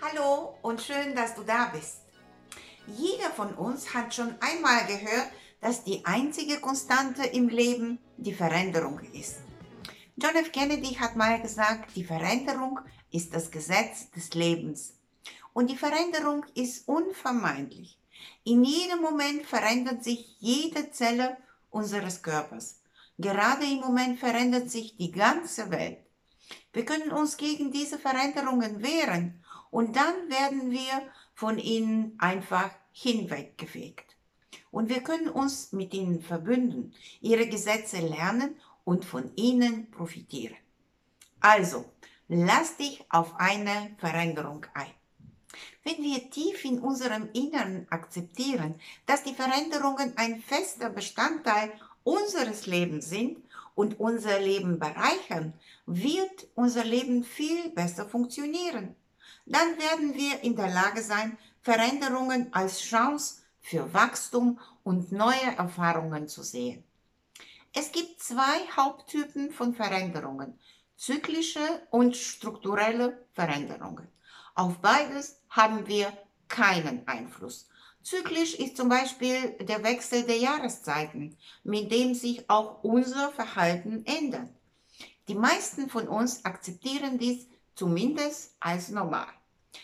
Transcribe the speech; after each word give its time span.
Hallo 0.00 0.56
und 0.62 0.80
schön, 0.80 1.16
dass 1.16 1.34
du 1.34 1.42
da 1.42 1.72
bist. 1.74 2.02
Jeder 2.86 3.30
von 3.30 3.52
uns 3.54 3.92
hat 3.94 4.14
schon 4.14 4.32
einmal 4.40 4.86
gehört, 4.86 5.28
dass 5.60 5.82
die 5.82 6.06
einzige 6.06 6.60
Konstante 6.60 7.24
im 7.24 7.48
Leben 7.48 7.98
die 8.16 8.32
Veränderung 8.32 9.00
ist. 9.12 9.38
John 10.16 10.36
F. 10.36 10.52
Kennedy 10.52 10.94
hat 10.94 11.16
mal 11.16 11.42
gesagt, 11.42 11.96
die 11.96 12.04
Veränderung 12.04 12.78
ist 13.10 13.34
das 13.34 13.50
Gesetz 13.50 14.08
des 14.12 14.34
Lebens. 14.34 14.94
Und 15.52 15.68
die 15.68 15.76
Veränderung 15.76 16.46
ist 16.54 16.86
unvermeidlich. 16.86 17.98
In 18.44 18.62
jedem 18.62 19.02
Moment 19.02 19.46
verändert 19.46 20.04
sich 20.04 20.36
jede 20.38 20.92
Zelle 20.92 21.38
unseres 21.70 22.22
Körpers. 22.22 22.82
Gerade 23.18 23.64
im 23.64 23.80
Moment 23.80 24.20
verändert 24.20 24.70
sich 24.70 24.96
die 24.96 25.10
ganze 25.10 25.72
Welt. 25.72 25.98
Wir 26.72 26.84
können 26.84 27.10
uns 27.10 27.36
gegen 27.36 27.72
diese 27.72 27.98
Veränderungen 27.98 28.80
wehren 28.80 29.42
und 29.70 29.96
dann 29.96 30.28
werden 30.28 30.70
wir 30.70 31.02
von 31.34 31.58
ihnen 31.58 32.14
einfach 32.18 32.70
hinweggefegt. 32.92 34.16
Und 34.70 34.88
wir 34.88 35.02
können 35.02 35.28
uns 35.28 35.72
mit 35.72 35.94
ihnen 35.94 36.20
verbünden, 36.20 36.94
ihre 37.20 37.46
Gesetze 37.46 37.98
lernen 37.98 38.56
und 38.84 39.04
von 39.04 39.30
ihnen 39.36 39.90
profitieren. 39.90 40.56
Also, 41.40 41.84
lass 42.28 42.76
dich 42.76 43.04
auf 43.08 43.36
eine 43.36 43.94
Veränderung 43.98 44.66
ein. 44.74 44.90
Wenn 45.84 46.02
wir 46.02 46.30
tief 46.30 46.64
in 46.64 46.80
unserem 46.80 47.30
Inneren 47.32 47.86
akzeptieren, 47.90 48.74
dass 49.06 49.22
die 49.22 49.34
Veränderungen 49.34 50.12
ein 50.16 50.40
fester 50.40 50.90
Bestandteil 50.90 51.72
unseres 52.04 52.66
Lebens 52.66 53.08
sind 53.08 53.38
und 53.74 53.98
unser 53.98 54.40
Leben 54.40 54.78
bereichern, 54.78 55.54
wird 55.86 56.48
unser 56.54 56.84
Leben 56.84 57.24
viel 57.24 57.70
besser 57.70 58.06
funktionieren 58.06 58.96
dann 59.52 59.78
werden 59.78 60.14
wir 60.14 60.42
in 60.42 60.56
der 60.56 60.68
Lage 60.68 61.02
sein, 61.02 61.38
Veränderungen 61.62 62.52
als 62.52 62.80
Chance 62.80 63.42
für 63.60 63.92
Wachstum 63.92 64.58
und 64.82 65.12
neue 65.12 65.56
Erfahrungen 65.56 66.28
zu 66.28 66.42
sehen. 66.42 66.84
Es 67.74 67.92
gibt 67.92 68.20
zwei 68.20 68.66
Haupttypen 68.76 69.50
von 69.50 69.74
Veränderungen, 69.74 70.58
zyklische 70.96 71.86
und 71.90 72.16
strukturelle 72.16 73.26
Veränderungen. 73.34 74.08
Auf 74.54 74.78
beides 74.78 75.40
haben 75.50 75.86
wir 75.86 76.12
keinen 76.48 77.06
Einfluss. 77.06 77.68
Zyklisch 78.02 78.54
ist 78.54 78.76
zum 78.76 78.88
Beispiel 78.88 79.50
der 79.60 79.84
Wechsel 79.84 80.24
der 80.24 80.38
Jahreszeiten, 80.38 81.36
mit 81.62 81.92
dem 81.92 82.14
sich 82.14 82.48
auch 82.48 82.82
unser 82.82 83.30
Verhalten 83.32 84.04
ändert. 84.06 84.48
Die 85.28 85.34
meisten 85.34 85.90
von 85.90 86.08
uns 86.08 86.44
akzeptieren 86.44 87.18
dies 87.18 87.46
zumindest 87.78 88.56
als 88.58 88.88
normal. 88.90 89.28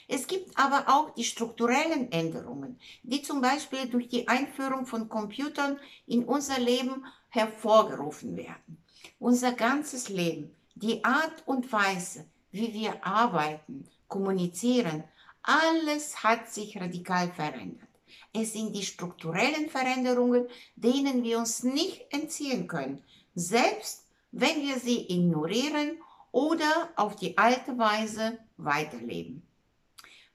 Es 0.09 0.27
gibt 0.27 0.59
aber 0.59 0.85
auch 0.89 1.15
die 1.15 1.25
strukturellen 1.25 2.11
Änderungen, 2.11 2.79
die 3.05 3.23
zum 3.23 3.41
Beispiel 3.41 3.87
durch 3.87 4.09
die 4.09 4.27
Einführung 4.27 4.85
von 4.87 5.09
Computern 5.09 5.79
in 6.07 6.25
unser 6.25 6.59
Leben 6.59 7.05
hervorgerufen 7.29 8.37
werden. 8.37 8.79
Unser 9.21 9.53
ganzes 9.53 10.09
Leben, 10.09 10.55
die 10.75 11.05
Art 11.05 11.43
und 11.47 11.71
Weise, 11.73 12.27
wie 12.51 12.73
wir 12.75 13.07
arbeiten, 13.07 13.89
kommunizieren, 14.09 15.05
alles 15.43 16.25
hat 16.25 16.53
sich 16.53 16.81
radikal 16.81 17.31
verändert. 17.31 17.89
Es 18.33 18.53
sind 18.55 18.75
die 18.75 18.85
strukturellen 18.85 19.69
Veränderungen, 19.69 20.49
denen 20.75 21.23
wir 21.23 21.39
uns 21.39 21.63
nicht 21.63 22.07
entziehen 22.11 22.67
können, 22.67 23.05
selbst 23.37 24.07
wenn 24.33 24.63
wir 24.63 24.79
sie 24.81 25.07
ignorieren 25.09 25.99
oder 26.35 26.91
auf 26.97 27.15
die 27.15 27.39
alte 27.39 27.79
Weise 27.79 28.41
weiterleben. 28.57 29.47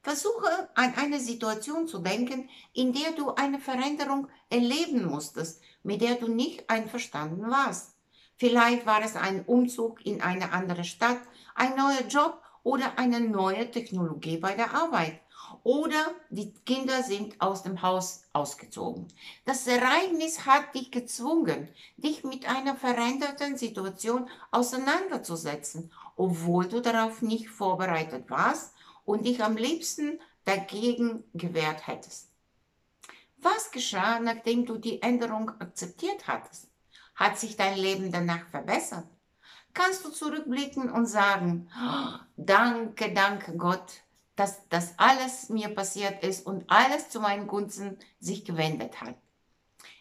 Versuche 0.02 0.69
an 0.73 0.94
eine 0.95 1.19
Situation 1.19 1.89
zu 1.89 2.00
denken, 2.00 2.50
in 2.72 2.94
der 2.94 3.11
du 3.11 3.36
eine 3.36 3.59
Veränderung 3.59 4.30
erleben 4.50 5.06
musstest, 5.06 5.61
mit 5.83 6.00
der 6.00 6.16
du 6.16 6.30
nicht 6.30 6.69
einverstanden 6.69 7.51
warst. 7.51 7.97
Vielleicht 8.38 8.85
war 8.85 9.03
es 9.03 9.18
ein 9.18 9.44
Umzug 9.44 10.06
in 10.06 10.22
eine 10.22 10.53
andere 10.53 10.85
Stadt, 10.85 11.19
ein 11.53 11.75
neuer 11.75 12.07
Job 12.07 12.41
oder 12.63 12.97
eine 12.97 13.19
neue 13.19 13.69
Technologie 13.69 14.38
bei 14.38 14.53
der 14.56 14.73
Arbeit. 14.73 15.19
Oder 15.64 16.14
die 16.30 16.53
Kinder 16.66 17.03
sind 17.03 17.40
aus 17.42 17.64
dem 17.64 17.81
Haus 17.81 18.24
ausgezogen. 18.34 19.08
Das 19.46 19.68
Ereignis 19.68 20.46
hat 20.46 20.74
dich 20.75 20.92
gezwungen, 20.92 21.68
dich 21.97 22.24
mit 22.24 22.47
einer 22.47 22.75
veränderten 22.75 23.58
Situation 23.58 24.30
auseinanderzusetzen, 24.52 25.92
obwohl 26.16 26.68
du 26.68 26.81
darauf 26.81 27.22
nicht 27.22 27.50
vorbereitet 27.50 28.30
warst 28.30 28.74
und 29.06 29.25
dich 29.25 29.44
am 29.44 29.58
liebsten 29.58 30.20
dagegen 30.46 31.24
gewehrt 31.34 31.88
hättest. 31.88 32.30
Was 33.38 33.72
geschah, 33.72 34.20
nachdem 34.20 34.66
du 34.66 34.78
die 34.78 35.02
Änderung 35.02 35.50
akzeptiert 35.50 36.28
hattest? 36.28 36.68
Hat 37.16 37.38
sich 37.38 37.56
dein 37.56 37.78
Leben 37.78 38.12
danach 38.12 38.47
verbessert? 38.47 39.06
Kannst 39.74 40.03
du 40.03 40.09
zurückblicken 40.09 40.90
und 40.90 41.06
sagen, 41.06 41.70
oh, 41.80 42.20
danke, 42.38 43.14
danke 43.14 43.56
Gott, 43.56 44.02
dass 44.39 44.69
das 44.69 44.94
alles 44.95 45.50
mir 45.50 45.67
passiert 45.67 46.23
ist 46.23 46.45
und 46.45 46.63
alles 46.72 47.09
zu 47.09 47.19
meinen 47.19 47.45
Gunsten 47.45 47.97
sich 48.22 48.45
gewendet 48.45 49.01
hat. 49.01 49.16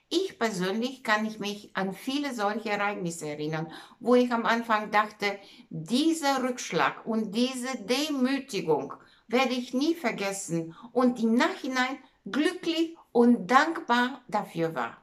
Ich 0.09 0.39
persönlich 0.39 1.03
kann 1.03 1.27
ich 1.27 1.41
mich 1.41 1.71
an 1.75 1.93
viele 1.93 2.33
solche 2.33 2.71
Ereignisse 2.71 3.29
erinnern, 3.29 3.71
wo 3.99 4.15
ich 4.15 4.33
am 4.33 4.47
Anfang 4.47 4.93
dachte, 4.93 5.39
dieser 5.71 6.45
Rückschlag 6.45 7.05
und 7.05 7.35
diese 7.35 7.77
Demütigung 7.79 8.95
werde 9.27 9.55
ich 9.55 9.75
nie 9.75 9.95
vergessen 9.95 10.75
und 10.93 11.21
im 11.21 11.35
Nachhinein 11.35 11.99
glücklich 12.25 12.97
und 13.11 13.49
dankbar 13.51 14.23
dafür 14.29 14.75
war. 14.75 15.03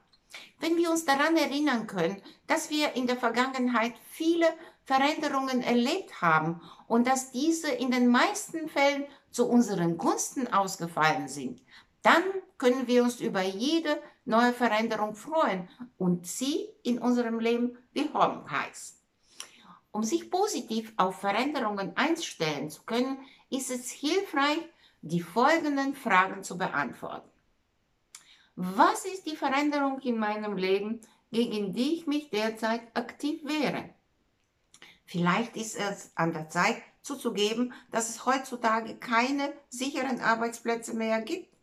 Wenn 0.60 0.76
wir 0.76 0.90
uns 0.90 1.04
daran 1.04 1.36
erinnern 1.36 1.86
können, 1.86 2.22
dass 2.46 2.70
wir 2.70 2.94
in 2.94 3.06
der 3.06 3.16
Vergangenheit 3.16 3.94
viele 4.08 4.46
Veränderungen 4.86 5.62
erlebt 5.62 6.22
haben 6.22 6.60
und 6.86 7.08
dass 7.08 7.32
diese 7.32 7.70
in 7.70 7.90
den 7.90 8.08
meisten 8.08 8.68
Fällen 8.68 9.04
zu 9.32 9.48
unseren 9.48 9.98
Gunsten 9.98 10.52
ausgefallen 10.52 11.26
sind, 11.26 11.60
dann 12.02 12.22
können 12.56 12.86
wir 12.86 13.02
uns 13.02 13.20
über 13.20 13.42
jede 13.42 14.00
neue 14.24 14.52
Veränderung 14.52 15.16
freuen 15.16 15.68
und 15.98 16.26
sie 16.26 16.68
in 16.84 17.00
unserem 17.00 17.40
Leben 17.40 17.76
willkommen 17.92 18.48
heißen. 18.48 18.96
Um 19.90 20.04
sich 20.04 20.30
positiv 20.30 20.92
auf 20.96 21.18
Veränderungen 21.20 21.96
einstellen 21.96 22.70
zu 22.70 22.82
können, 22.84 23.18
ist 23.50 23.72
es 23.72 23.90
hilfreich, 23.90 24.60
die 25.02 25.20
folgenden 25.20 25.96
Fragen 25.96 26.44
zu 26.44 26.56
beantworten. 26.58 27.28
Was 28.54 29.04
ist 29.04 29.26
die 29.26 29.36
Veränderung 29.36 29.98
in 30.00 30.18
meinem 30.18 30.56
Leben, 30.56 31.00
gegen 31.32 31.72
die 31.72 31.94
ich 31.94 32.06
mich 32.06 32.30
derzeit 32.30 32.82
aktiv 32.94 33.42
wehre? 33.44 33.95
Vielleicht 35.06 35.56
ist 35.56 35.76
es 35.76 36.10
an 36.14 36.32
der 36.32 36.50
Zeit 36.50 36.76
zuzugeben, 37.02 37.72
dass 37.90 38.10
es 38.10 38.26
heutzutage 38.26 38.96
keine 38.96 39.52
sicheren 39.68 40.20
Arbeitsplätze 40.20 40.94
mehr 40.94 41.20
gibt 41.22 41.56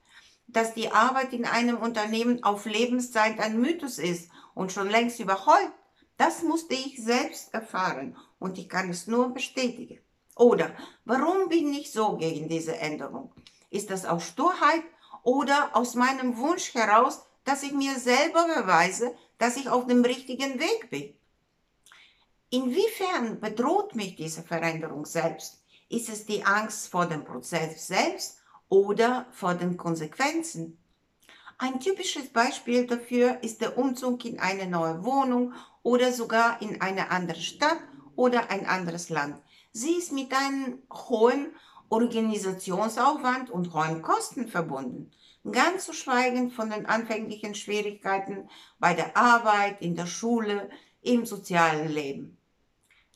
dass 0.53 0.73
die 0.73 0.91
Arbeit 0.91 1.33
in 1.33 1.45
einem 1.45 1.77
Unternehmen 1.77 2.43
auf 2.43 2.65
Lebenszeit 2.65 3.39
ein 3.39 3.59
Mythos 3.59 3.97
ist 3.97 4.29
und 4.53 4.71
schon 4.71 4.89
längst 4.89 5.19
überholt, 5.19 5.71
das 6.17 6.43
musste 6.43 6.75
ich 6.75 7.03
selbst 7.03 7.53
erfahren 7.53 8.15
und 8.39 8.57
ich 8.57 8.69
kann 8.69 8.89
es 8.89 9.07
nur 9.07 9.33
bestätigen. 9.33 9.99
Oder 10.35 10.71
warum 11.05 11.49
bin 11.49 11.73
ich 11.73 11.91
so 11.91 12.17
gegen 12.17 12.49
diese 12.49 12.77
Änderung? 12.77 13.31
Ist 13.69 13.89
das 13.89 14.05
aus 14.05 14.23
Sturheit 14.27 14.83
oder 15.23 15.75
aus 15.75 15.95
meinem 15.95 16.37
Wunsch 16.37 16.73
heraus, 16.73 17.23
dass 17.45 17.63
ich 17.63 17.71
mir 17.71 17.97
selber 17.99 18.45
beweise, 18.55 19.15
dass 19.37 19.57
ich 19.57 19.69
auf 19.69 19.87
dem 19.87 20.03
richtigen 20.03 20.59
Weg 20.59 20.89
bin? 20.89 21.13
Inwiefern 22.53 23.39
bedroht 23.39 23.95
mich 23.95 24.15
diese 24.15 24.43
Veränderung 24.43 25.07
selbst? 25.07 25.63
Ist 25.89 26.07
es 26.07 26.27
die 26.27 26.45
Angst 26.45 26.87
vor 26.87 27.07
dem 27.07 27.25
Prozess 27.25 27.87
selbst 27.87 28.43
oder 28.69 29.25
vor 29.31 29.55
den 29.55 29.75
Konsequenzen. 29.75 30.77
Ein 31.57 31.79
typisches 31.79 32.29
Beispiel 32.29 32.85
dafür 32.85 33.41
ist 33.41 33.61
der 33.61 33.75
Umzug 33.75 34.23
in 34.25 34.39
eine 34.39 34.67
neue 34.67 35.03
Wohnung 35.03 35.53
oder 35.81 36.13
sogar 36.13 36.61
in 36.61 36.79
eine 36.79 37.09
andere 37.09 37.41
Stadt 37.41 37.79
oder 38.15 38.51
ein 38.51 38.67
anderes 38.67 39.09
Land. 39.09 39.41
Sie 39.71 39.95
ist 39.95 40.11
mit 40.11 40.31
einem 40.31 40.83
hohen 40.93 41.55
Organisationsaufwand 41.89 43.49
und 43.49 43.73
hohen 43.73 44.03
Kosten 44.03 44.47
verbunden, 44.47 45.09
ganz 45.51 45.85
zu 45.85 45.93
schweigen 45.93 46.51
von 46.51 46.69
den 46.69 46.85
anfänglichen 46.85 47.55
Schwierigkeiten 47.55 48.47
bei 48.77 48.93
der 48.93 49.17
Arbeit, 49.17 49.81
in 49.81 49.95
der 49.95 50.05
Schule, 50.05 50.69
im 51.01 51.25
sozialen 51.25 51.89
Leben. 51.89 52.37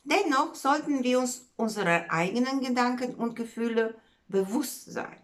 Dennoch 0.04 0.54
sollten 0.54 1.02
wir 1.02 1.18
uns 1.18 1.50
unserer 1.56 2.06
eigenen 2.10 2.60
Gedanken 2.60 3.14
und 3.14 3.36
Gefühle 3.36 3.94
bewusst 4.28 4.92
sein. 4.92 5.20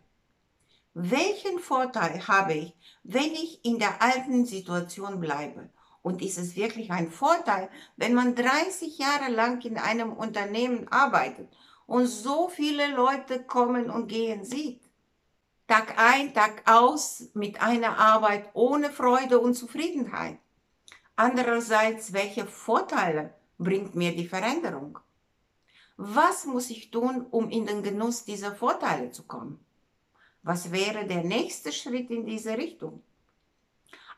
Welchen 0.95 1.59
Vorteil 1.59 2.27
habe 2.29 2.55
ich, 2.55 2.75
wenn 3.03 3.33
ich 3.33 3.65
in 3.65 3.79
der 3.79 4.01
alten 4.01 4.47
Situation 4.47 5.21
bleibe? 5.21 5.69
Und 6.03 6.23
ist 6.23 6.39
es 6.39 6.55
wirklich 6.55 6.91
ein 6.91 7.11
Vorteil, 7.11 7.71
wenn 7.97 8.15
man 8.15 8.35
30 8.35 8.99
Jahre 8.99 9.31
lang 9.33 9.61
in 9.63 9.79
einem 9.79 10.13
Unternehmen 10.13 10.87
arbeitet 10.89 11.49
und 11.87 12.07
so 12.07 12.49
viele 12.49 12.89
Leute 12.95 13.43
kommen 13.43 13.91
und 13.91 14.09
gehen 14.09 14.45
sieht. 14.45 14.83
Tag 15.67 15.99
ein, 15.99 16.35
Tag 16.35 16.63
aus 16.67 17.31
mit 17.33 17.63
einer 17.63 17.99
Arbeit 17.99 18.51
ohne 18.53 18.91
Freude 18.91 19.39
und 19.39 19.55
Zufriedenheit. 19.55 20.39
Andererseits, 21.17 22.13
welche 22.13 22.47
Vorteile 22.47 23.33
bringt 23.59 23.95
mir 23.95 24.15
die 24.15 24.29
Veränderung? 24.29 24.99
Was 25.97 26.45
muss 26.45 26.71
ich 26.71 26.91
tun, 26.91 27.27
um 27.31 27.51
in 27.51 27.67
den 27.67 27.83
Genuss 27.83 28.25
dieser 28.25 28.55
Vorteile 28.55 29.11
zu 29.13 29.25
kommen? 29.25 29.65
Was 30.43 30.73
wäre 30.73 31.07
der 31.07 31.23
nächste 31.23 31.73
Schritt 31.73 32.11
in 32.11 32.27
diese 32.27 32.57
Richtung? 32.59 33.03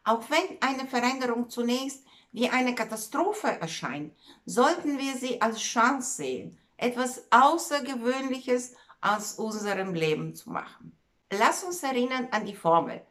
Auch 0.04 0.22
wenn 0.30 0.60
eine 0.60 0.88
Veränderung 0.88 1.50
zunächst 1.50 2.04
wie 2.32 2.48
eine 2.48 2.74
Katastrophe 2.74 3.48
erscheint, 3.60 4.14
sollten 4.44 4.98
wir 4.98 5.16
sie 5.16 5.40
als 5.40 5.58
Chance 5.60 6.16
sehen, 6.16 6.58
etwas 6.76 7.24
Außergewöhnliches 7.30 8.74
aus 9.00 9.34
unserem 9.34 9.94
Leben 9.94 10.34
zu 10.34 10.50
machen. 10.50 10.96
Lass 11.30 11.64
uns 11.64 11.82
erinnern 11.82 12.28
an 12.30 12.46
die 12.46 12.54
Formel. 12.54 13.02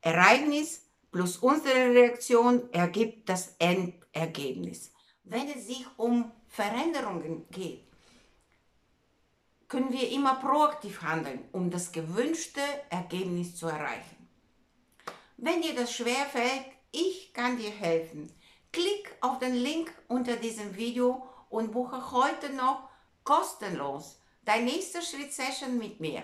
Ereignis 0.00 0.86
plus 1.10 1.36
unsere 1.36 1.94
Reaktion 1.94 2.72
ergibt 2.72 3.28
das 3.28 3.54
Endergebnis. 3.58 4.92
Wenn 5.24 5.48
es 5.48 5.66
sich 5.66 5.86
um 5.96 6.30
Veränderungen 6.48 7.46
geht, 7.50 7.84
können 9.68 9.92
wir 9.92 10.10
immer 10.10 10.34
proaktiv 10.34 11.00
handeln, 11.02 11.48
um 11.52 11.70
das 11.70 11.92
gewünschte 11.92 12.60
Ergebnis 12.90 13.56
zu 13.56 13.68
erreichen. 13.68 14.28
Wenn 15.36 15.62
dir 15.62 15.74
das 15.74 15.94
schwerfällt, 15.94 16.66
ich 16.90 17.32
kann 17.32 17.56
dir 17.56 17.70
helfen. 17.70 18.30
Klick 18.70 19.16
auf 19.20 19.38
den 19.38 19.54
Link 19.54 19.92
unter 20.08 20.36
diesem 20.36 20.76
Video 20.76 21.26
und 21.48 21.72
buche 21.72 22.12
heute 22.12 22.52
noch 22.52 22.88
kostenlos 23.24 24.18
dein 24.44 24.64
nächster 24.64 25.02
Schritt 25.02 25.32
Session 25.32 25.78
mit 25.78 26.00
mir. 26.00 26.22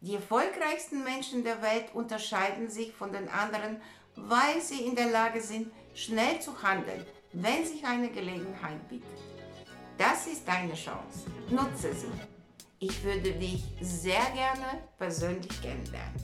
Die 0.00 0.14
erfolgreichsten 0.14 1.02
Menschen 1.02 1.42
der 1.42 1.60
Welt 1.60 1.94
unterscheiden 1.94 2.70
sich 2.70 2.92
von 2.92 3.12
den 3.12 3.28
anderen, 3.28 3.82
weil 4.14 4.60
sie 4.60 4.82
in 4.82 4.94
der 4.94 5.10
Lage 5.10 5.40
sind, 5.40 5.72
schnell 5.94 6.40
zu 6.40 6.62
handeln, 6.62 7.04
wenn 7.32 7.64
sich 7.64 7.84
eine 7.84 8.10
Gelegenheit 8.10 8.88
bietet. 8.88 9.08
Das 9.96 10.26
ist 10.26 10.46
deine 10.46 10.74
Chance. 10.74 11.26
Nutze 11.50 11.92
sie. 11.94 12.06
Ich 12.78 13.02
würde 13.02 13.32
dich 13.32 13.64
sehr 13.80 14.24
gerne 14.34 14.82
persönlich 14.96 15.60
kennenlernen. 15.60 16.14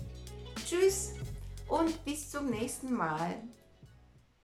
Tschüss 0.65 1.15
und 1.69 2.05
bis 2.05 2.31
zum 2.31 2.47
nächsten 2.47 2.93
Mal. 2.95 3.35